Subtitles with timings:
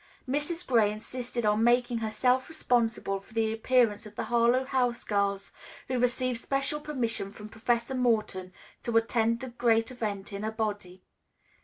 [0.27, 0.65] Mrs.
[0.65, 5.51] Gray insisted on making herself responsible for the appearance of the Harlowe House girls,
[5.89, 8.51] who received special permission from Professor Morton
[8.81, 11.03] to attend the great event in a body.